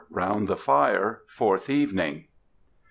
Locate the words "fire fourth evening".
0.57-2.25